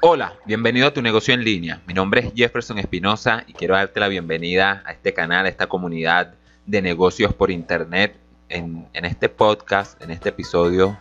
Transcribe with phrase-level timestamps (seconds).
[0.00, 1.82] Hola, bienvenido a tu negocio en línea.
[1.86, 5.66] Mi nombre es Jefferson Espinosa y quiero darte la bienvenida a este canal, a esta
[5.66, 6.34] comunidad
[6.64, 8.16] de negocios por internet.
[8.48, 10.96] En, este podcast, en este episodio,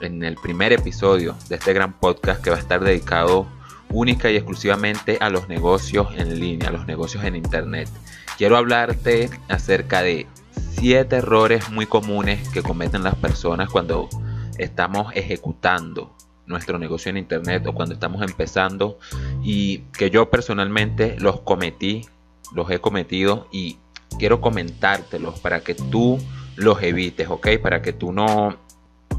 [0.00, 3.46] en el primer episodio de este gran podcast que va a estar dedicado
[3.90, 7.88] única y exclusivamente a los negocios en línea, a los negocios en internet.
[8.36, 10.26] Quiero hablarte acerca de
[10.72, 14.08] siete errores muy comunes que cometen las personas cuando
[14.58, 16.14] estamos ejecutando
[16.46, 18.98] nuestro negocio en internet o cuando estamos empezando
[19.42, 22.06] y que yo personalmente los cometí,
[22.52, 23.78] los he cometido y
[24.18, 26.18] quiero comentártelos para que tú
[26.56, 27.48] los evites, ¿ok?
[27.62, 28.56] Para que tú no,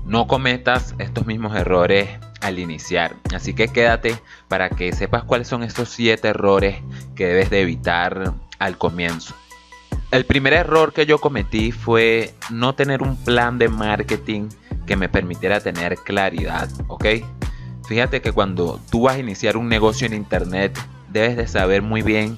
[0.06, 2.10] no cometas estos mismos errores
[2.42, 3.16] al iniciar.
[3.34, 6.78] Así que quédate para que sepas cuáles son estos siete errores
[7.16, 9.36] que debes de evitar al comienzo.
[10.12, 14.50] El primer error que yo cometí fue no tener un plan de marketing
[14.86, 17.06] que me permitiera tener claridad, ¿ok?
[17.88, 20.78] Fíjate que cuando tú vas a iniciar un negocio en internet,
[21.10, 22.38] debes de saber muy bien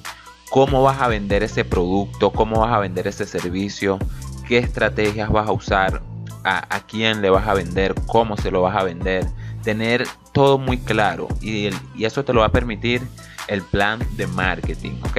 [0.50, 3.98] cómo vas a vender ese producto, cómo vas a vender ese servicio,
[4.46, 6.02] qué estrategias vas a usar,
[6.44, 9.26] a, quién le vas a vender, cómo se lo vas a vender,
[9.62, 13.02] tener todo muy claro y, eso te lo va a permitir
[13.48, 15.18] el plan de marketing, ¿ok?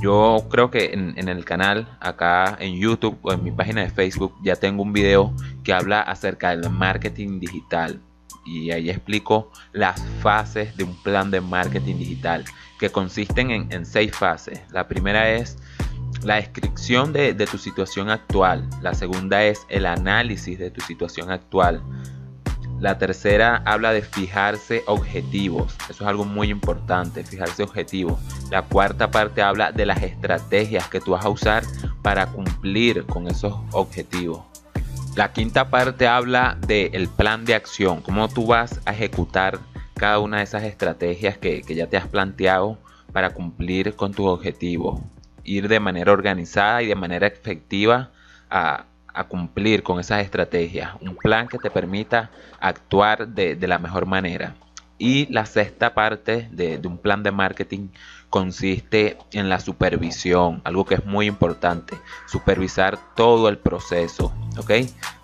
[0.00, 4.34] Yo creo que en, el canal, acá en YouTube o en mi página de Facebook,
[4.42, 8.00] ya tengo un video que habla acerca del marketing digital.
[8.44, 12.44] Y ahí explico las fases de un plan de marketing digital,
[12.78, 14.60] que consisten en, seis fases.
[14.70, 15.56] La primera es
[16.22, 18.68] la descripción de, tu situación actual.
[18.82, 21.82] La segunda es el análisis de tu situación actual.
[22.80, 25.76] La tercera habla de fijarse objetivos.
[25.88, 28.20] Eso es algo muy importante, fijarse objetivos.
[28.50, 31.64] La cuarta parte habla de las estrategias que tú vas a usar
[32.02, 34.42] para cumplir con esos objetivos.
[35.14, 39.58] La quinta parte habla del plan de acción, cómo tú vas a ejecutar
[39.94, 42.78] cada una de esas estrategias que, que ya te has planteado
[43.12, 45.00] para cumplir con tus objetivos.
[45.46, 48.10] Ir de manera organizada y de manera efectiva
[48.50, 48.86] a,
[49.28, 52.30] cumplir con esas estrategias, un plan que te permita
[52.60, 54.54] actuar de, la mejor manera.
[54.98, 57.88] Y la sexta parte de, un plan de marketing
[58.28, 61.96] consiste en la supervisión, algo que es muy importante,
[62.26, 64.72] supervisar todo el proceso, ¿ok?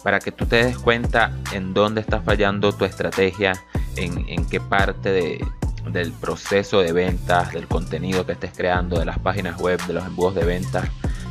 [0.03, 3.53] Para que tú te des cuenta en dónde está fallando tu estrategia,
[3.97, 5.13] en, qué parte
[5.91, 10.07] del proceso de ventas, del contenido que estés creando, de las páginas web, de los
[10.07, 10.89] embudos de ventas,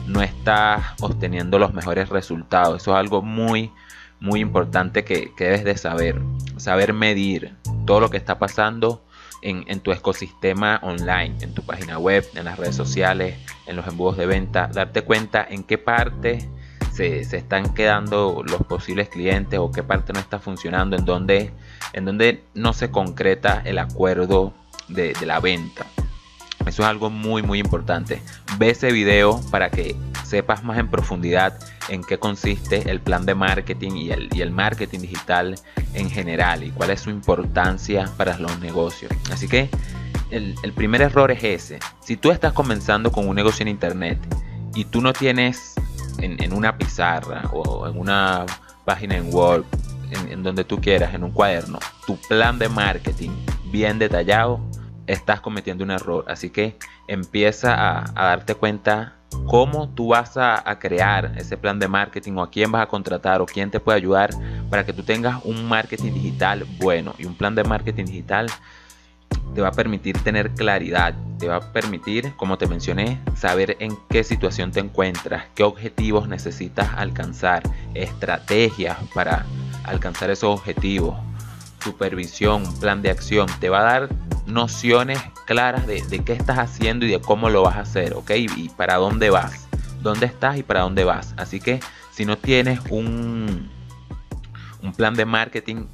[0.07, 2.81] no estás obteniendo los mejores resultados.
[2.81, 3.71] Eso es algo muy,
[4.19, 6.21] muy importante que, debes de saber.
[6.57, 9.03] Saber medir todo lo que está pasando
[9.41, 14.17] en, tu ecosistema online, en tu página web, en las redes sociales, en los embudos
[14.17, 14.67] de venta.
[14.67, 16.47] Darte cuenta en qué parte
[17.23, 21.51] se, están quedando los posibles clientes o qué parte no está funcionando, en donde,
[21.93, 24.53] en donde no se concreta el acuerdo
[24.87, 25.85] de la venta.
[26.65, 28.21] Eso es algo muy muy importante.
[28.57, 31.57] Ve ese video para que sepas más en profundidad
[31.89, 35.55] en qué consiste el plan de marketing y el, y el marketing digital
[35.93, 39.11] en general y cuál es su importancia para los negocios.
[39.31, 39.69] Así que
[40.29, 41.79] el, primer error es ese.
[41.99, 44.19] Si tú estás comenzando con un negocio en internet
[44.73, 45.73] y tú no tienes
[46.19, 48.45] en, una pizarra o en una
[48.85, 49.65] página en Word,
[50.29, 53.31] en, donde tú quieras, en un cuaderno, tu plan de marketing
[53.65, 54.59] bien detallado,
[55.07, 56.25] estás cometiendo un error.
[56.27, 59.15] Así que empieza a, darte cuenta
[59.45, 63.41] cómo tú vas a, crear ese plan de marketing o a quién vas a contratar
[63.41, 64.29] o quién te puede ayudar
[64.69, 67.15] para que tú tengas un marketing digital bueno.
[67.17, 68.47] Y un plan de marketing digital
[69.53, 73.97] te va a permitir tener claridad, te va a permitir, como te mencioné, saber en
[74.09, 77.63] qué situación te encuentras, qué objetivos necesitas alcanzar,
[77.93, 79.45] estrategias para
[79.83, 81.17] alcanzar esos objetivos,
[81.83, 83.47] supervisión, plan de acción.
[83.59, 84.09] Te va a dar
[84.45, 88.31] nociones claras de, qué estás haciendo y de cómo lo vas a hacer, ¿ok?
[88.55, 89.67] Y para dónde vas,
[90.01, 91.33] dónde estás y para dónde vas.
[91.37, 91.79] Así que
[92.11, 93.69] si no tienes un,
[94.81, 95.87] un plan de marketing,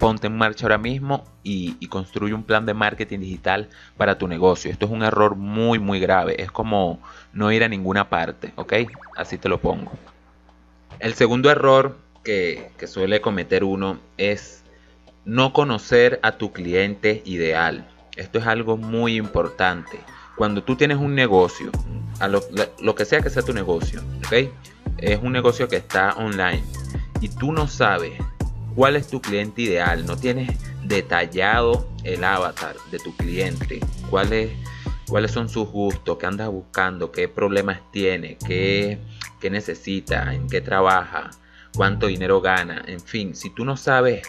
[0.00, 4.70] ponte en marcha ahora mismo y, construye un plan de marketing digital para tu negocio.
[4.70, 6.42] Esto es un error muy, muy grave.
[6.42, 6.98] Es como
[7.32, 8.72] no ir a ninguna parte, ¿ok?
[9.14, 9.92] Así te lo pongo.
[10.98, 14.64] El segundo error que, suele cometer uno es
[15.24, 17.86] no conocer a tu cliente ideal.
[18.16, 20.00] Esto es algo muy importante.
[20.36, 21.70] Cuando tú tienes un negocio,
[22.20, 22.40] a lo,
[22.94, 24.50] que sea que sea tu negocio, ¿ok?
[24.96, 26.64] Es un negocio que está online
[27.20, 28.14] y tú no sabes
[28.74, 34.50] cuál es tu cliente ideal, no tienes detallado el avatar de tu cliente, cuáles,
[35.08, 38.98] cuáles son sus gustos, qué andas buscando, qué problemas tiene, qué,
[39.40, 41.30] qué necesita, en qué trabaja,
[41.74, 44.22] cuánto dinero gana, en fin, si tú no sabes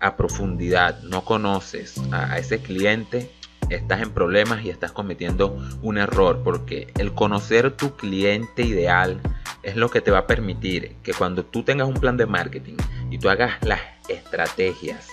[0.00, 3.30] a profundidad, no conoces a, ese cliente,
[3.70, 9.20] estás en problemas y estás cometiendo un error porque el conocer tu cliente ideal
[9.62, 12.76] es lo que te va a permitir que cuando tú tengas un plan de marketing
[13.12, 15.06] y tú hagas las estrategias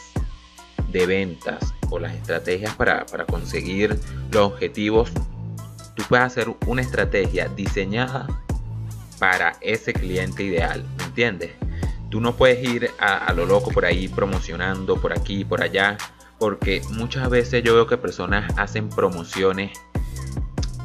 [0.87, 3.99] de ventas o las estrategias para, para conseguir
[4.31, 5.11] los objetivos,
[5.95, 8.25] tú puedes hacer una estrategia diseñada
[9.19, 11.51] para ese cliente ideal, ¿me entiendes?
[12.09, 15.97] Tú no puedes ir a, lo loco por ahí promocionando por aquí, por allá,
[16.39, 19.77] porque muchas veces yo veo que personas hacen promociones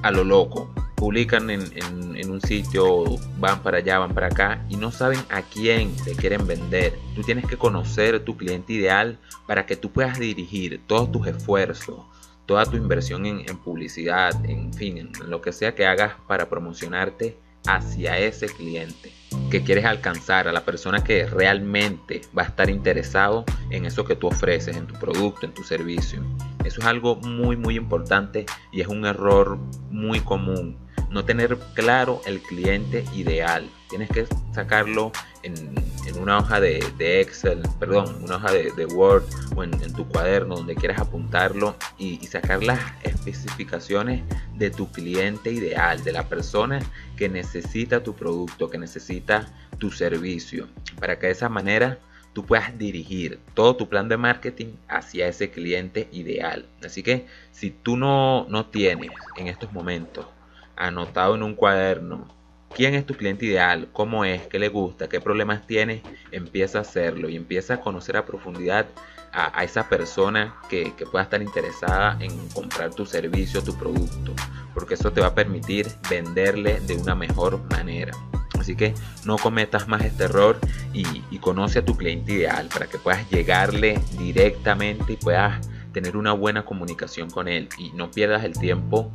[0.03, 0.75] a lo loco.
[1.05, 3.05] Publican en, un sitio,
[3.39, 6.95] van para allá, van para acá y no saben a quién le quieren vender.
[7.15, 12.07] Tú tienes que conocer tu cliente ideal para que tú puedas dirigir todos tus esfuerzos,
[12.47, 16.49] toda tu inversión en, en publicidad, en fin, en lo que sea que hagas para
[16.49, 17.37] promocionarte
[17.67, 19.13] hacia ese cliente
[19.51, 24.17] que quieres alcanzar, a la persona que realmente va a estar interesado en eso que
[24.17, 26.23] tú ofreces, en tu producto, en tu servicio.
[26.65, 29.59] Eso es algo muy muy importante y es un error
[29.91, 30.79] muy común.
[31.15, 33.71] No tener claro el cliente ideal.
[33.89, 35.13] Tienes que sacarlo
[35.45, 35.55] en,
[36.21, 36.81] una hoja de,
[37.21, 39.23] Excel, perdón, una hoja de, Word
[39.55, 44.25] o en, tu cuaderno donde quieras apuntarlo y, y sacar las especificaciones
[44.57, 46.81] de tu cliente ideal, de la persona
[47.17, 49.47] que necesita tu producto, que necesita
[49.79, 50.67] tu servicio,
[50.99, 52.01] para que de esa manera
[52.33, 56.67] tú puedas dirigir todo tu plan de marketing hacia ese cliente ideal.
[56.85, 60.27] Así que si tú no, no tienes en estos momentos
[60.77, 62.29] anotado en un cuaderno
[62.75, 66.81] quién es tu cliente ideal, cómo es, qué le gusta, qué problemas tiene, empieza a
[66.83, 68.87] hacerlo y empieza a conocer a profundidad
[69.33, 74.33] a, esa persona que, pueda estar interesada en comprar tu servicio, tu producto,
[74.75, 78.13] porque eso te va a permitir venderle de una mejor manera.
[78.59, 78.95] Así que
[79.25, 80.59] no cometas más este error
[80.93, 86.17] y, y conoce a tu cliente ideal para que puedas llegarle directamente y puedas tener
[86.17, 89.13] una buena comunicación con él y no pierdas el tiempo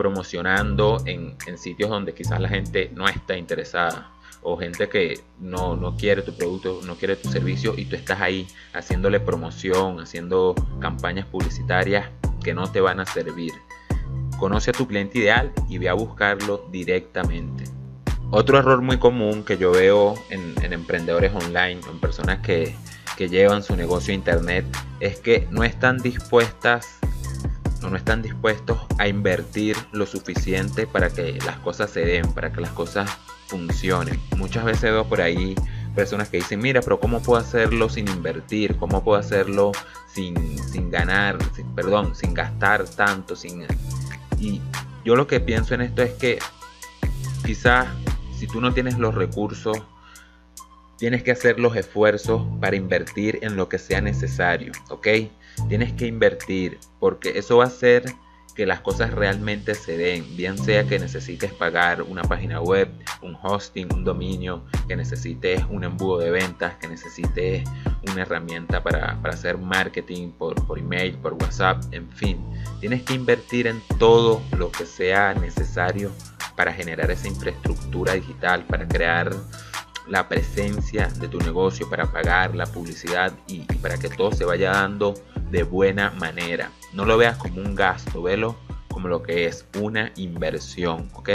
[0.00, 4.10] promocionando en, sitios donde quizás la gente no está interesada
[4.40, 8.18] o gente que no, no, quiere tu producto, no quiere tu servicio y tú estás
[8.18, 12.08] ahí haciéndole promoción, haciendo campañas publicitarias
[12.42, 13.52] que no te van a servir.
[14.38, 17.64] Conoce a tu cliente ideal y ve a buscarlo directamente.
[18.30, 22.74] Otro error muy común que yo veo en, en emprendedores online, en personas que,
[23.18, 24.64] que llevan su negocio a internet,
[24.98, 27.00] es que no están dispuestas
[27.88, 32.60] no están dispuestos a invertir lo suficiente para que las cosas se den, para que
[32.60, 33.10] las cosas
[33.46, 34.20] funcionen.
[34.36, 35.54] Muchas veces veo por ahí
[35.94, 38.76] personas que dicen, mira, pero ¿cómo puedo hacerlo sin invertir?
[38.76, 39.72] ¿Cómo puedo hacerlo
[40.12, 40.34] sin,
[40.90, 41.38] ganar,
[41.74, 43.34] perdón, sin gastar tanto?
[43.34, 43.64] Sin...
[44.38, 44.60] Y
[45.04, 46.38] yo lo que pienso en esto es que
[47.44, 47.88] quizás
[48.38, 49.82] si tú no tienes los recursos,
[51.00, 55.08] tienes que hacer los esfuerzos para invertir en lo que sea necesario, ¿ok?
[55.66, 58.04] Tienes que invertir porque eso va a hacer
[58.54, 62.90] que las cosas realmente se den, bien sea que necesites pagar una página web,
[63.22, 67.64] un hosting, un dominio, que necesites un embudo de ventas, que necesites
[68.12, 72.44] una herramienta para, hacer marketing por, por email, por WhatsApp, en fin,
[72.80, 76.12] tienes que invertir en todo lo que sea necesario
[76.56, 79.34] para generar esa infraestructura digital, para crear
[80.10, 84.72] la presencia de tu negocio, para pagar la publicidad y, para que todo se vaya
[84.72, 85.14] dando
[85.50, 86.72] de buena manera.
[86.92, 88.56] No lo veas como un gasto, velo
[88.88, 91.30] como lo que es una inversión, ¿ok?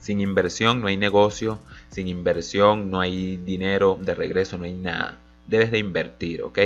[0.00, 1.60] Sin inversión no hay negocio,
[1.90, 5.18] sin inversión no hay dinero de regreso, no hay nada.
[5.46, 6.58] Debes de invertir, ¿ok?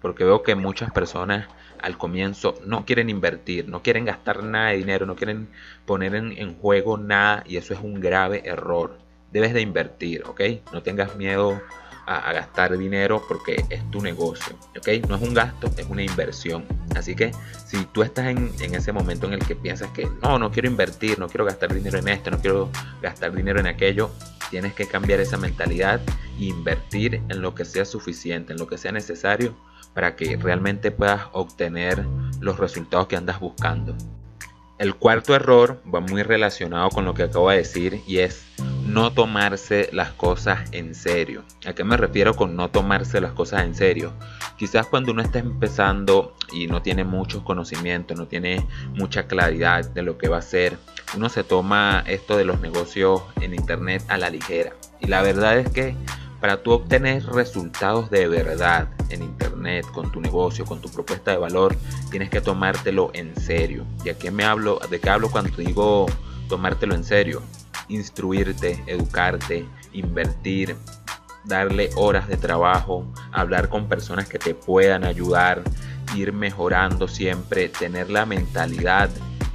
[0.00, 1.48] Porque veo que muchas personas
[1.82, 5.48] al comienzo no quieren invertir, no quieren gastar nada de dinero, no quieren
[5.84, 9.03] poner en, en juego nada y eso es un grave error
[9.34, 10.40] debes de invertir, ¿ok?
[10.72, 11.60] No tengas miedo
[12.06, 15.06] a, gastar dinero porque es tu negocio, ¿ok?
[15.08, 16.64] No es un gasto, es una inversión.
[16.94, 17.32] Así que
[17.66, 21.18] si tú estás en, ese momento en el que piensas que no, no quiero invertir,
[21.18, 22.70] no quiero gastar dinero en esto, no quiero
[23.02, 24.10] gastar dinero en aquello,
[24.50, 26.00] tienes que cambiar esa mentalidad
[26.38, 29.56] e invertir en lo que sea suficiente, en lo que sea necesario
[29.94, 32.04] para que realmente puedas obtener
[32.40, 33.96] los resultados que andas buscando.
[34.78, 38.44] El cuarto error va muy relacionado con lo que acabo de decir y es
[38.86, 41.42] no tomarse las cosas en serio.
[41.66, 44.12] ¿A qué me refiero con no tomarse las cosas en serio?
[44.58, 50.02] Quizás cuando uno está empezando y no tiene muchos conocimientos, no tiene mucha claridad de
[50.02, 50.76] lo que va a hacer,
[51.16, 54.74] uno se toma esto de los negocios en internet a la ligera.
[55.00, 55.96] Y la verdad es que
[56.40, 61.38] para tú obtener resultados de verdad en internet, con tu negocio, con tu propuesta de
[61.38, 61.74] valor,
[62.10, 63.86] tienes que tomártelo en serio.
[64.04, 64.78] ¿Y a qué me hablo?
[64.90, 66.06] ¿De qué hablo cuando digo
[66.48, 67.42] tomártelo en serio?
[67.88, 70.76] Instruirte, educarte, invertir,
[71.44, 75.62] darle horas de trabajo, hablar con personas que te puedan ayudar,
[76.14, 79.10] ir mejorando siempre, tener la mentalidad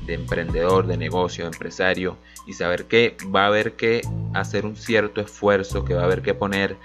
[0.05, 2.17] de emprendedor, de negocio, de empresario
[2.47, 4.01] y saber que va a haber que
[4.33, 6.77] hacer un cierto esfuerzo, que va a haber que poner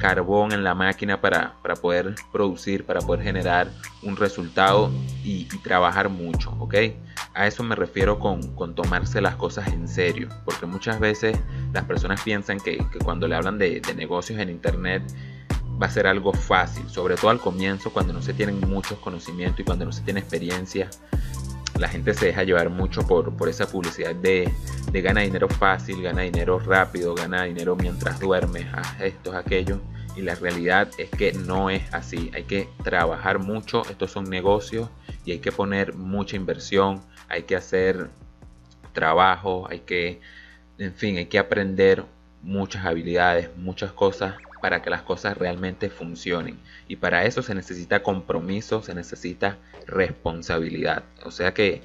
[0.00, 3.70] carbón en la máquina para, poder producir, para poder generar
[4.02, 4.90] un resultado
[5.22, 6.74] y, trabajar mucho, ¿ok?
[7.34, 11.38] A eso me refiero con, tomarse las cosas en serio, porque muchas veces
[11.72, 15.02] las personas piensan que, cuando le hablan de, de negocios en Internet,
[15.80, 19.60] va a ser algo fácil, sobre todo al comienzo, cuando no se tienen muchos conocimientos
[19.60, 20.88] y cuando no se tiene experiencia
[21.80, 24.52] la gente se deja llevar mucho por, por esa publicidad de,
[24.92, 29.80] de, gana dinero fácil, gana dinero rápido, gana dinero mientras duermes, haz esto, aquello.
[30.14, 32.30] Y la realidad es que no es así.
[32.34, 34.90] Hay que trabajar mucho, estos son negocios
[35.24, 38.10] y hay que poner mucha inversión, hay que hacer
[38.92, 40.20] trabajo, hay que,
[40.76, 42.04] en fin, hay que aprender
[42.42, 46.58] muchas habilidades, muchas cosas para que las cosas realmente funcionen.
[46.88, 51.04] Y para eso se necesita compromiso, se necesita responsabilidad.
[51.24, 51.82] O sea que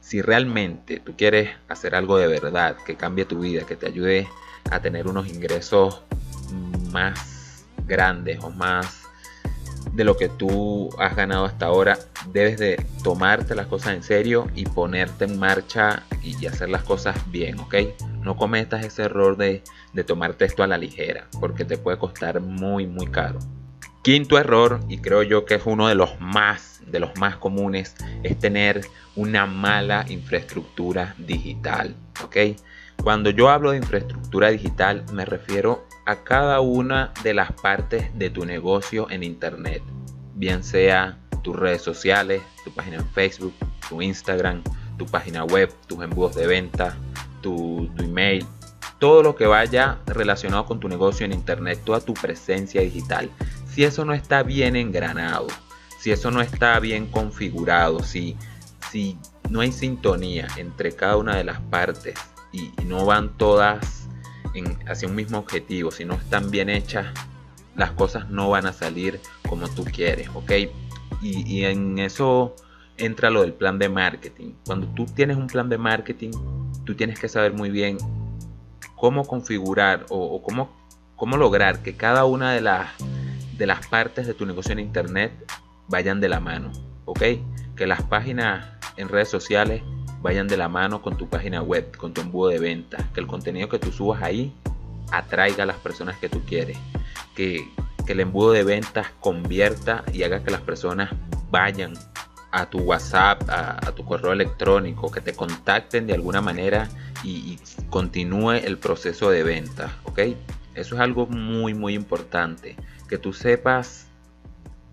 [0.00, 4.28] si realmente tú quieres hacer algo de verdad, que cambie tu vida, que te ayude
[4.70, 6.02] a tener unos ingresos
[6.90, 9.01] más grandes o más
[9.92, 11.98] de lo que tú has ganado hasta ahora,
[12.32, 17.16] debes de tomarte las cosas en serio y ponerte en marcha y hacer las cosas
[17.30, 17.74] bien, ¿ok?
[18.22, 19.62] No cometas ese error de,
[19.92, 23.38] de tomarte esto a la ligera, porque te puede costar muy, muy caro.
[24.02, 27.94] Quinto error, y creo yo que es uno de los más, de los más comunes,
[28.22, 28.80] es tener
[29.14, 32.36] una mala infraestructura digital, ¿ok?
[33.02, 38.30] Cuando yo hablo de infraestructura digital me refiero a cada una de las partes de
[38.30, 39.82] tu negocio en Internet,
[40.34, 43.54] bien sea tus redes sociales, tu página en Facebook,
[43.88, 44.62] tu Instagram,
[44.96, 46.96] tu página web, tus embudos de venta,
[47.40, 48.44] tu, email,
[48.98, 53.30] todo lo que vaya relacionado con tu negocio en Internet, toda tu presencia digital.
[53.68, 55.48] Si eso no está bien engranado,
[55.98, 58.36] si eso no está bien configurado, si,
[58.90, 59.18] si
[59.50, 62.14] no hay sintonía entre cada una de las partes
[62.52, 64.01] y no van todas
[64.86, 67.06] hacia un mismo objetivo, si no están bien hechas,
[67.76, 70.52] las cosas no van a salir como tú quieres, ¿ok?
[71.22, 72.56] Y, en eso
[72.96, 74.54] entra lo del plan de marketing.
[74.66, 76.32] Cuando tú tienes un plan de marketing,
[76.84, 77.96] tú tienes que saber muy bien
[78.96, 80.70] cómo configurar o, cómo,
[81.16, 82.90] cómo lograr que cada una de las,
[83.56, 85.32] de las partes de tu negocio en internet
[85.88, 86.72] vayan de la mano,
[87.04, 87.22] ¿ok?
[87.76, 88.66] Que las páginas
[88.96, 89.82] en redes sociales
[90.22, 93.26] vayan de la mano con tu página web, con tu embudo de venta, que el
[93.26, 94.52] contenido que tú subas ahí
[95.10, 96.78] atraiga a las personas que tú quieres,
[97.34, 97.68] que,
[98.08, 101.08] el embudo de ventas convierta y haga que las personas
[101.50, 101.94] vayan
[102.50, 106.90] a tu WhatsApp, a, tu correo electrónico, que te contacten de alguna manera
[107.24, 110.18] y, continúe el proceso de venta, ¿ok?
[110.74, 112.76] Eso es algo muy, muy importante,
[113.08, 114.08] que tú sepas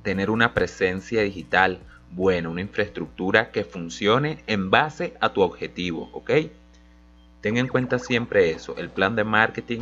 [0.01, 1.79] tener una presencia digital
[2.11, 6.31] bueno, una infraestructura que funcione en base a tu objetivo, ¿ok?
[7.41, 9.81] Ten en cuenta siempre eso, el plan de marketing,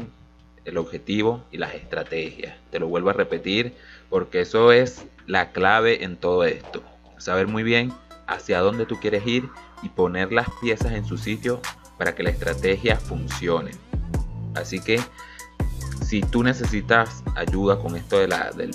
[0.65, 2.55] el objetivo y las estrategias.
[2.69, 3.73] Te lo vuelvo a repetir
[4.09, 6.83] porque eso es la clave en todo esto.
[7.17, 7.91] Saber muy bien
[8.27, 9.49] hacia dónde tú quieres ir
[9.81, 11.61] y poner las piezas en su sitio
[11.97, 13.71] para que la estrategia funcione.
[14.55, 14.99] Así que
[16.05, 18.71] si tú necesitas ayuda con esto de la, del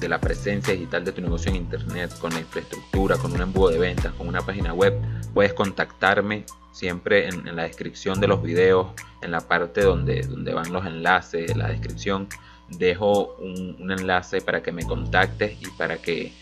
[0.00, 3.70] de la presencia digital de tu negocio en internet, con la infraestructura, con un embudo
[3.70, 4.94] de ventas, con una página web,
[5.32, 8.88] puedes contactarme siempre en, la descripción de los videos,
[9.22, 12.28] en la parte donde, donde van los enlaces, en la descripción,
[12.68, 16.32] dejo un, un enlace para que me contactes y para que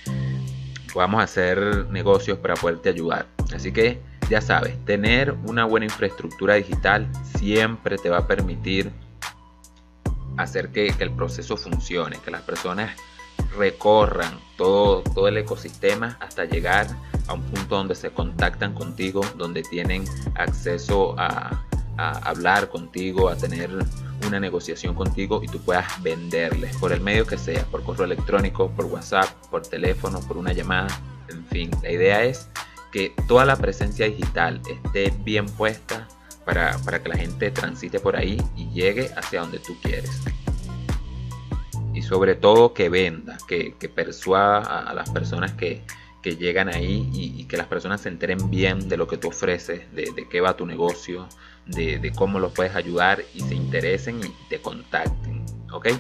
[0.92, 3.26] podamos hacer negocios para poderte ayudar.
[3.54, 7.06] Así que ya sabes, tener una buena infraestructura digital
[7.36, 8.90] siempre te va a permitir
[10.36, 12.96] hacer que, que el proceso funcione, que las personas
[13.56, 16.86] recorran todo, todo el ecosistema hasta llegar
[17.26, 20.04] a un punto donde se contactan contigo, donde tienen
[20.34, 21.64] acceso a,
[21.96, 23.70] hablar contigo, a tener
[24.26, 28.70] una negociación contigo y tú puedas venderles por el medio que sea, por correo electrónico,
[28.70, 30.88] por WhatsApp, por teléfono, por una llamada,
[31.28, 31.70] en fin.
[31.82, 32.48] La idea es
[32.90, 36.08] que toda la presencia digital esté bien puesta
[36.44, 40.22] para, para que la gente transite por ahí y llegue hacia donde tú quieres
[42.02, 45.84] y sobre todo que venda, que, persuada a, las personas que,
[46.24, 50.26] llegan ahí y, que las personas se enteren bien de lo que tú ofreces, de,
[50.28, 51.28] qué va tu negocio,
[51.64, 55.44] de, cómo los puedes ayudar y se interesen y te contacten.
[55.70, 55.90] ¿Ok?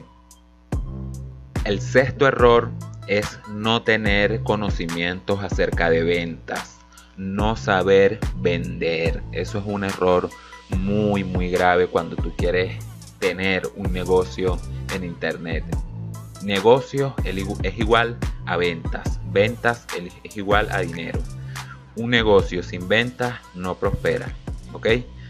[1.64, 2.70] El sexto error
[3.06, 6.80] es no tener conocimientos acerca de ventas,
[7.16, 9.22] no saber vender.
[9.30, 10.28] Eso es un error
[10.76, 12.76] muy muy grave cuando tú quieres
[13.20, 14.58] tener un negocio
[14.92, 15.64] en internet.
[16.44, 21.20] Negocio es igual a ventas, ventas es igual a dinero.
[21.94, 24.26] Un negocio sin ventas no prospera,
[24.72, 24.88] ¿ok?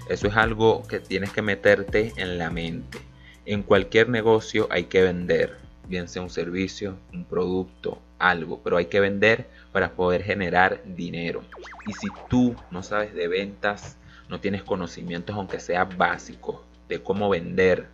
[0.08, 2.98] Eso es algo que tienes que meterte en la mente.
[3.44, 8.86] En cualquier negocio hay que vender, bien sea un servicio, un producto, algo, pero hay
[8.86, 11.42] que vender para poder generar dinero.
[11.86, 13.98] Y si tú no sabes de ventas,
[14.30, 17.88] no tienes conocimientos, aunque sea básicos, de cómo vender,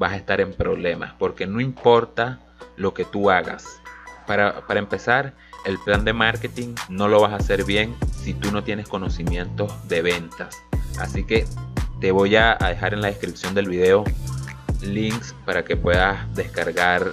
[0.00, 2.40] vas a estar en problemas, porque no importa
[2.76, 3.82] lo que tú hagas.
[4.26, 5.34] Para, para empezar,
[5.66, 9.70] el plan de marketing no lo vas a hacer bien si tú no tienes conocimientos
[9.88, 10.56] de ventas.
[10.98, 11.46] Así que
[12.00, 14.04] te voy a dejar en la descripción del video
[14.80, 17.12] links para que puedas descargar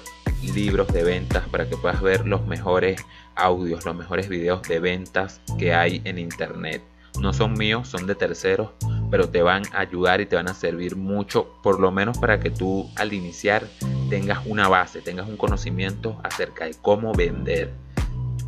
[0.56, 3.04] libros de ventas, para que puedas ver los mejores
[3.36, 6.82] audios, los mejores videos de ventas que hay en internet.
[7.20, 8.70] No son míos, son de terceros,
[9.10, 12.40] pero te van a ayudar y te van a servir mucho, por lo menos para
[12.40, 13.66] que tú al iniciar
[14.10, 17.74] tengas una base, tengas un conocimiento acerca de cómo vender.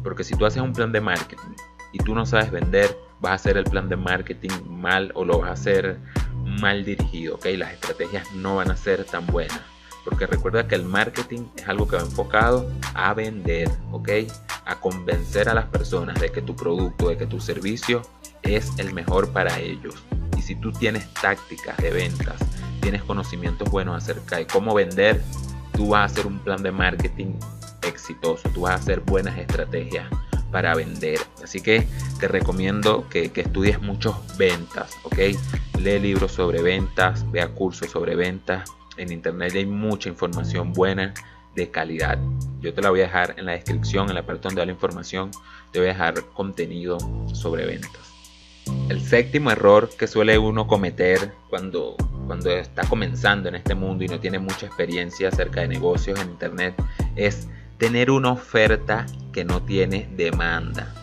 [0.03, 1.55] Porque si tú haces un plan de marketing
[1.91, 5.39] y tú no sabes vender, vas a hacer el plan de marketing mal o lo
[5.39, 5.97] vas a hacer
[6.61, 7.45] mal dirigido, ¿ok?
[7.57, 9.61] Las estrategias no van a ser tan buenas.
[10.05, 14.09] Porque recuerda que el marketing es algo que va enfocado a vender, ¿ok?
[14.65, 18.01] A convencer a las personas de que tu producto, de que tu servicio
[18.41, 19.95] es el mejor para ellos.
[20.49, 22.33] Si tú tienes tácticas de ventas,
[22.81, 25.21] tienes conocimientos buenos acerca de cómo vender,
[25.73, 27.35] tú vas a hacer un plan de marketing
[27.83, 30.07] exitoso, tú vas a hacer buenas estrategias
[30.51, 31.19] para vender.
[31.43, 31.87] Así que
[32.19, 35.19] te recomiendo que, estudies muchos ventas, ¿ok?
[35.77, 38.71] Lee libros sobre ventas, vea cursos sobre ventas.
[38.97, 41.13] En internet hay mucha información buena
[41.53, 42.17] de calidad.
[42.59, 44.71] Yo te la voy a dejar en la descripción, en la parte donde da la
[44.71, 45.29] información,
[45.71, 46.97] te voy a dejar contenido
[47.35, 48.08] sobre ventas.
[48.89, 51.95] El séptimo error que suele uno cometer cuando,
[52.27, 56.29] cuando está comenzando en este mundo y no tiene mucha experiencia acerca de negocios en
[56.29, 56.73] internet
[57.15, 60.93] es tener una oferta que no tiene demanda.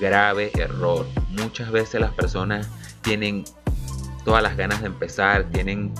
[0.00, 1.06] Grave error.
[1.30, 2.68] Muchas veces las personas
[3.02, 3.44] tienen
[4.24, 5.92] todas las ganas de empezar, tienen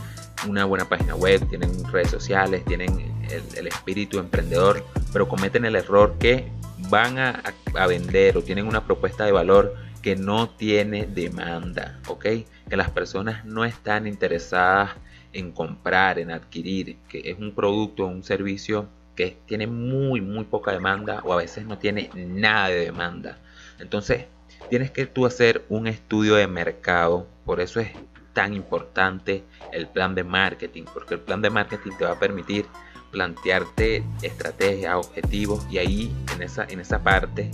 [0.49, 6.17] una buena página web, tienen redes sociales, tienen el, espíritu emprendedor, pero cometen el error
[6.19, 6.51] que
[6.91, 7.43] van a,
[7.75, 12.27] a, vender o tienen una propuesta de valor que no tiene demanda, ¿ok?
[12.69, 14.91] Que las personas no están interesadas
[15.33, 18.87] en comprar, en adquirir, que es un producto o un servicio
[19.17, 23.39] que tiene muy, muy poca demanda o a veces no tiene nada de demanda.
[23.79, 24.27] Entonces,
[24.69, 27.89] tienes que tú hacer un estudio de mercado, por eso es
[28.35, 32.67] tan importante el plan de marketing, porque el plan de marketing te va a permitir
[33.11, 37.51] plantearte estrategias, objetivos y ahí en esa, en esa parte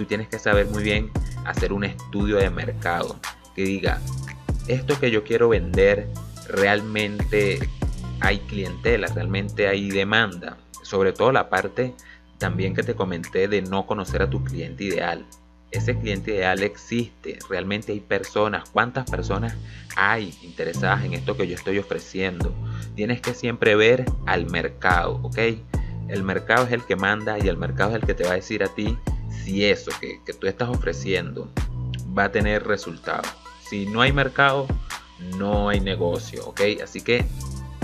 [0.00, 1.10] tú tienes que saber muy bien
[1.44, 3.20] hacer un estudio de mercado
[3.54, 4.00] que diga,
[4.66, 6.08] esto que yo quiero vender
[6.48, 7.58] realmente
[8.20, 11.94] hay clientela, realmente hay demanda sobre todo la parte
[12.38, 15.26] también que te comenté de no conocer a tu cliente ideal.
[15.70, 19.54] Ese cliente ideal existe, realmente hay personas, cuántas personas
[19.96, 22.54] hay interesadas en esto que yo estoy ofreciendo.
[22.96, 25.38] Tienes que siempre ver al mercado, ¿ok?
[26.08, 28.36] El mercado es el que manda y el mercado es el que te va a
[28.36, 28.96] decir a ti
[29.30, 31.50] si eso que, que tú estás ofreciendo
[32.16, 33.22] va a tener resultado.
[33.68, 34.66] Si no hay mercado,
[35.36, 36.60] no hay negocio, ¿ok?
[36.82, 37.24] Así que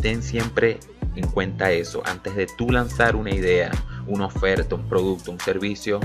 [0.01, 0.81] ten siempre
[1.15, 2.03] en cuenta eso.
[2.05, 3.71] Antes de tú lanzar una idea,
[4.07, 6.01] una oferta, un producto, un servicio,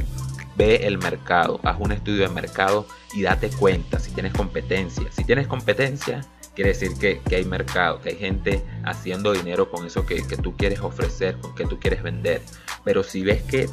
[0.56, 5.06] ve el mercado, haz un estudio de mercado y date cuenta si tienes competencia.
[5.12, 6.22] Si tienes competencia,
[6.56, 10.56] quiere decir que, hay mercado, que hay gente haciendo dinero con eso que, que tú
[10.56, 12.42] quieres ofrecer, con que tú quieres vender.
[12.84, 13.70] Pero si ves que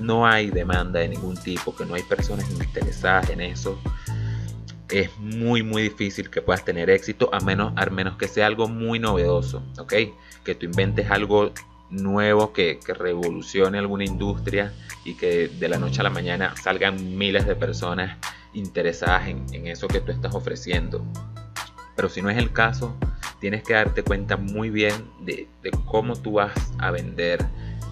[0.00, 3.78] no hay demanda de ningún tipo, que no hay personas interesadas en eso,
[4.88, 8.68] es muy muy difícil que puedas tener éxito a menos, al menos que sea algo
[8.68, 9.94] muy novedoso, ¿ok?
[10.44, 11.52] Que tú inventes algo
[11.90, 14.72] nuevo que, revolucione alguna industria
[15.04, 18.16] y que de la noche a la mañana salgan miles de personas
[18.52, 21.04] interesadas en, eso que tú estás ofreciendo.
[21.94, 22.96] Pero si no es el caso,
[23.40, 25.48] tienes que darte cuenta muy bien de,
[25.86, 27.44] cómo tú vas a vender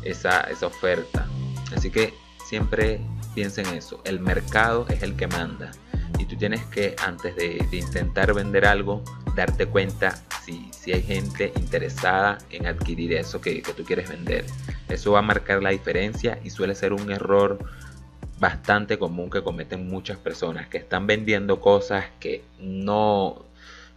[0.02, 1.26] esa, esa oferta.
[1.74, 3.00] Así que siempre
[3.34, 4.00] piensa en eso.
[4.04, 5.72] El mercado es el que manda.
[6.18, 9.02] Y tú tienes que antes de, intentar vender algo
[9.34, 14.44] darte cuenta si, si, hay gente interesada en adquirir eso que, que, tú quieres vender.
[14.88, 17.58] Eso va a marcar la diferencia y suele ser un error
[18.38, 23.44] bastante común que cometen muchas personas que están vendiendo cosas que no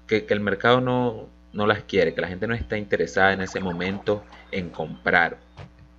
[0.07, 3.41] que, que el mercado no, no las quiere que la gente no está interesada en
[3.41, 5.37] ese momento en comprar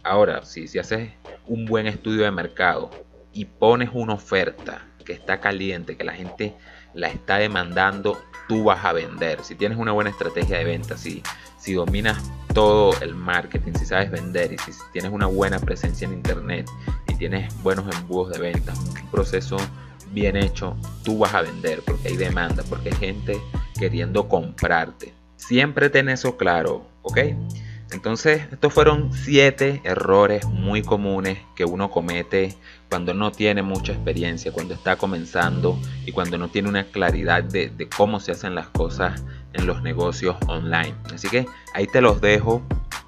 [0.02, 1.10] Ahora, si, si haces
[1.46, 2.90] un buen estudio de mercado
[3.32, 6.54] y pones una oferta que está caliente, que la gente
[6.94, 9.42] la está demandando, tú vas a vender.
[9.42, 11.22] Si tienes una buena estrategia de venta, si,
[11.58, 16.14] si dominas todo el marketing, si sabes vender y si tienes una buena presencia en
[16.14, 16.68] internet
[17.08, 19.56] y tienes buenos embudos de ventas, un proceso
[20.12, 23.40] bien hecho, tú vas a vender porque hay demanda, porque hay gente
[23.78, 25.14] queriendo comprarte.
[25.36, 27.18] Siempre ten eso claro, ¿ok?
[27.90, 32.54] Entonces, estos fueron siete errores muy comunes que uno comete
[32.90, 37.88] cuando no tiene mucha experiencia, cuando está comenzando y cuando no tiene una claridad de,
[37.96, 39.24] cómo se hacen las cosas
[39.54, 40.94] en los negocios online.
[41.14, 42.62] Así que ahí te los dejo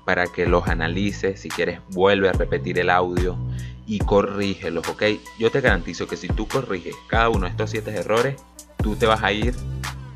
[0.06, 1.40] para que los analices.
[1.40, 3.36] Si quieres, vuelve a repetir el audio
[3.86, 5.02] y corrígelos, ¿ok?
[5.38, 8.36] Yo te garantizo que si tú corriges cada uno de estos siete errores,
[8.82, 9.54] tú te vas a ir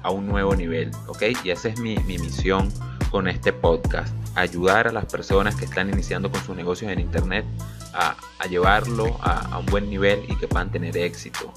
[0.02, 1.22] a un nuevo nivel, ¿ok?
[1.42, 2.70] Y esa es mi, misión
[3.14, 7.44] con este podcast, ayudar a las personas que están iniciando con sus negocios en Internet
[7.92, 8.16] a,
[8.50, 11.52] llevarlo a, un buen nivel y que puedan tener éxito.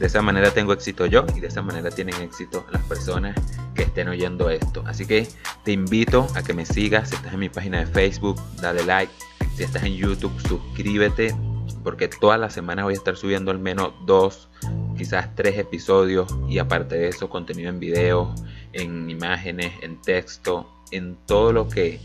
[0.00, 3.36] De esa manera tengo éxito yo y de esa manera tienen éxito las personas
[3.76, 4.82] que estén oyendo esto.
[4.84, 5.28] Así que
[5.62, 9.12] te invito a que me sigas, si estás en mi página de Facebook, dale like,
[9.54, 11.36] si estás en YouTube, suscríbete
[11.84, 14.48] porque todas las semanas voy a estar subiendo al menos dos,
[14.96, 18.34] quizás tres episodios y aparte de eso contenido en video,
[18.78, 22.00] en imágenes, en texto, en todo lo que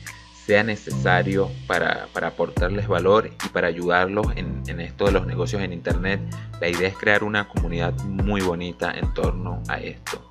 [0.45, 5.71] sea necesario para, aportarles valor y para ayudarlos en, en, esto de los negocios en
[5.71, 6.19] Internet.
[6.59, 10.21] La idea es crear una comunidad muy bonita en torno a esto.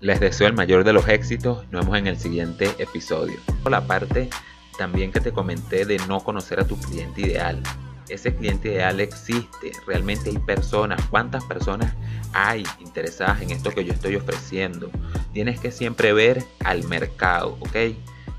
[0.00, 1.64] Les deseo el mayor de los éxitos.
[1.70, 3.36] Nos vemos en el siguiente episodio.
[3.68, 4.30] La parte
[4.78, 7.60] también que te comenté de no conocer a tu cliente ideal.
[8.08, 11.94] Ese cliente ideal existe, realmente hay personas, cuántas personas
[12.32, 14.90] hay interesadas en esto que yo estoy ofreciendo.
[15.32, 17.76] Tienes que siempre ver al mercado, ¿ok?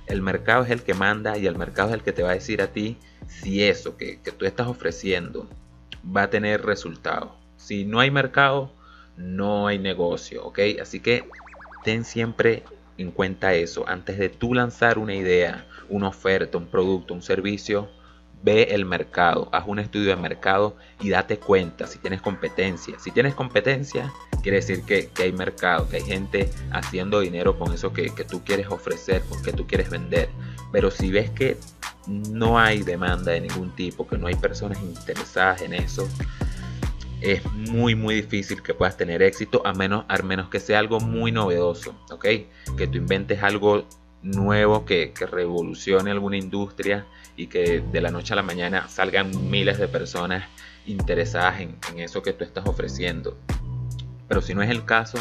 [0.08, 2.34] El mercado es el que manda y el mercado es el que te va a
[2.34, 5.48] decir a ti si eso que, que tú estás ofreciendo
[6.06, 7.32] va a tener resultados.
[7.58, 8.74] Si no hay mercado,
[9.18, 10.60] no hay negocio, ¿ok?
[10.82, 11.26] Así que
[11.84, 12.64] ten siempre
[12.98, 13.88] en cuenta eso.
[13.88, 17.90] Antes de tú lanzar una idea, una oferta, un producto, un servicio,
[18.42, 22.98] ve el mercado, haz un estudio de mercado y date cuenta si tienes competencia.
[23.00, 27.92] Si tienes competencia, quiere decir que, hay mercado, que hay gente haciendo dinero con eso
[27.92, 30.30] que, tú quieres ofrecer, con que tú quieres vender.
[30.72, 31.58] Pero si ves que
[32.08, 36.08] no hay demanda de ningún tipo, que no hay personas interesadas en eso,
[37.22, 41.34] es muy muy difícil que puedas tener éxito a menos, menos que sea algo muy
[41.34, 42.26] novedoso, ¿ok?
[42.78, 43.86] Que tú inventes algo
[44.22, 47.06] nuevo que, revolucione alguna industria
[47.36, 50.48] y que de la noche a la mañana salgan miles de personas
[50.86, 53.38] interesadas en, eso que tú estás ofreciendo.
[54.28, 55.18] Pero si no es el caso,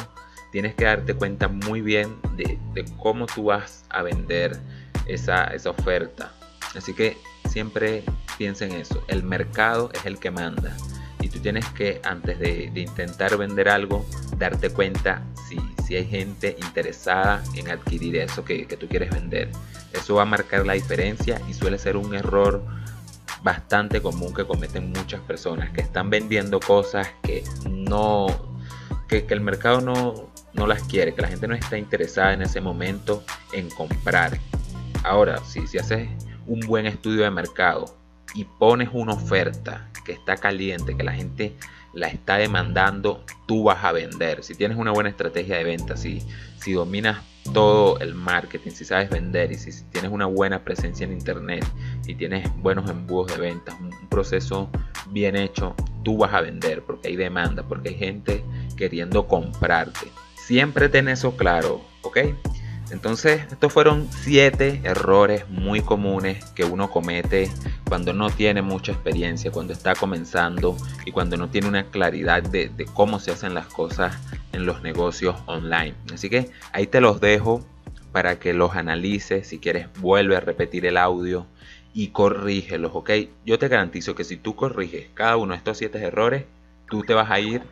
[0.52, 2.58] tienes que darte cuenta muy bien de,
[2.98, 4.58] cómo tú vas a vender
[5.06, 6.32] esa, esa oferta.
[6.74, 7.16] Así que
[7.48, 8.04] siempre
[8.36, 9.02] piensa en eso.
[9.08, 10.76] El mercado es el que manda.
[11.20, 16.56] Y tú tienes que, antes de, intentar vender algo, darte cuenta si, si, hay gente
[16.62, 19.50] interesada en adquirir eso que, que tú quieres vender.
[19.92, 22.62] Eso va a marcar la diferencia y suele ser un error
[23.42, 28.26] bastante común que cometen muchas personas que están vendiendo cosas que no
[29.08, 32.42] que, que, el mercado no, no las quiere, que la gente no está interesada en
[32.42, 34.38] ese momento en comprar.
[35.02, 36.08] Ahora, si, si haces
[36.46, 37.96] un buen estudio de mercado
[38.34, 41.52] y pones una oferta que está caliente, que la gente
[41.92, 44.42] la está demandando, tú vas a vender.
[44.42, 46.22] Si tienes una buena estrategia de venta, si,
[46.58, 47.18] si dominas
[47.52, 51.62] todo el marketing, si sabes vender y si tienes una buena presencia en internet
[52.06, 54.70] y tienes buenos embudos de ventas, un proceso
[55.10, 58.42] bien hecho, tú vas a vender porque hay demanda, porque hay gente
[58.78, 60.08] queriendo comprarte.
[60.36, 62.18] Siempre ten eso claro, ¿ok?
[62.90, 67.50] Entonces, estos fueron siete errores muy comunes que uno comete
[67.86, 72.70] cuando no tiene mucha experiencia, cuando está comenzando y cuando no tiene una claridad de,
[72.94, 74.16] cómo se hacen las cosas
[74.52, 75.94] en los negocios online.
[76.12, 77.64] Así que ahí te los dejo
[78.12, 79.46] para que los analices.
[79.46, 81.46] Si quieres, vuelve a repetir el audio
[81.92, 83.10] y corrígelos, ¿ok?
[83.44, 86.44] Yo te garantizo que si tú corriges cada uno de estos siete errores,
[86.88, 87.62] tú te vas a ir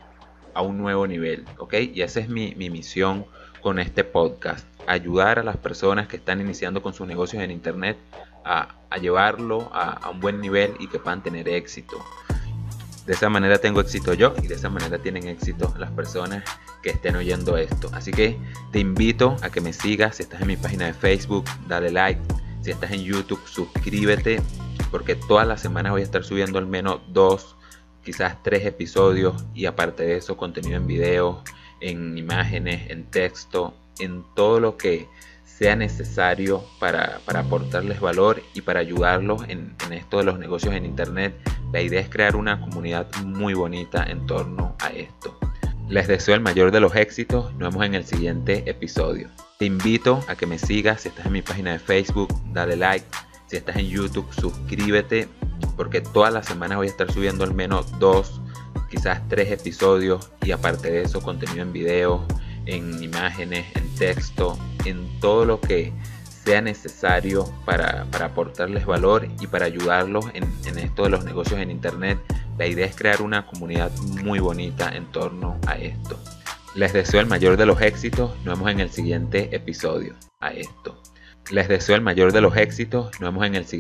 [0.52, 1.74] a un nuevo nivel, ¿ok?
[1.94, 3.26] Y esa es mi, mi misión
[3.66, 7.96] con este podcast ayudar a las personas que están iniciando con sus negocios en Internet
[8.44, 8.68] a,
[9.00, 11.96] llevarlo a, un buen nivel y que puedan tener éxito.
[13.06, 16.44] De esa manera tengo éxito yo y de esa manera tienen éxito las personas
[16.80, 17.90] que estén oyendo esto.
[17.92, 18.38] Así que
[18.70, 20.14] te invito a que me sigas.
[20.14, 22.20] Si estás en mi página de Facebook, dale like.
[22.60, 24.40] Si estás en YouTube, suscríbete.
[24.92, 27.56] Porque todas las semanas voy a estar subiendo al menos dos,
[28.04, 29.44] quizás tres episodios.
[29.56, 31.42] Y aparte de eso, contenido en video,
[31.80, 35.08] en imágenes, en texto, en todo lo que
[35.44, 40.84] sea necesario para, aportarles valor y para ayudarlos en, en esto de los negocios en
[40.84, 41.34] Internet.
[41.72, 45.38] La idea es crear una comunidad muy bonita en torno a esto.
[45.88, 47.54] Les deseo el mayor de los éxitos.
[47.54, 49.30] Nos vemos en el siguiente episodio.
[49.58, 53.06] Te invito a que me sigas si estás en mi página de Facebook, dale like.
[53.46, 55.28] Si estás en YouTube, suscríbete
[55.76, 58.40] porque todas las semanas voy a estar subiendo al menos dos,
[58.90, 62.24] quizás tres episodios y aparte de eso contenido en video,
[62.66, 65.92] en imágenes, en texto, en todo lo que
[66.44, 71.70] sea necesario para, aportarles valor y para ayudarlos en, en esto de los negocios en
[71.70, 72.18] Internet.
[72.58, 73.90] La idea es crear una comunidad
[74.22, 76.18] muy bonita en torno a esto.
[76.76, 78.32] Les deseo el mayor de los éxitos.
[78.44, 80.14] Nos vemos en el siguiente episodio.
[80.40, 81.02] A esto.
[81.50, 83.06] Les deseo el mayor de los éxitos.
[83.18, 83.76] Nos vemos en el siguiente.